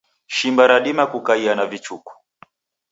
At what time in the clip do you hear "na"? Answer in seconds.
1.55-1.65